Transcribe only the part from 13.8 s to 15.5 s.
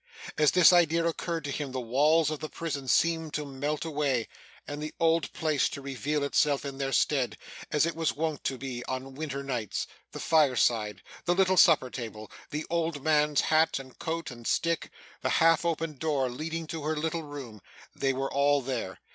coat, and stick the